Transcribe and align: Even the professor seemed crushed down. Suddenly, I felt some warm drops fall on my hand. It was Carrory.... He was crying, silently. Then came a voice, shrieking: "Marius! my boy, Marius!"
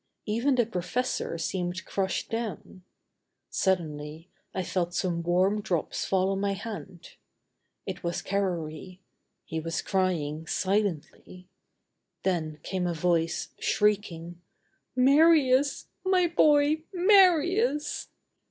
Even 0.25 0.55
the 0.55 0.65
professor 0.65 1.37
seemed 1.37 1.85
crushed 1.85 2.31
down. 2.31 2.81
Suddenly, 3.51 4.31
I 4.51 4.63
felt 4.63 4.95
some 4.95 5.21
warm 5.21 5.61
drops 5.61 6.05
fall 6.05 6.31
on 6.31 6.39
my 6.39 6.53
hand. 6.53 7.17
It 7.85 8.03
was 8.03 8.23
Carrory.... 8.23 9.01
He 9.45 9.59
was 9.59 9.83
crying, 9.83 10.47
silently. 10.47 11.47
Then 12.23 12.57
came 12.63 12.87
a 12.87 12.95
voice, 12.95 13.49
shrieking: 13.59 14.41
"Marius! 14.95 15.85
my 16.03 16.25
boy, 16.25 16.81
Marius!" 16.91 18.07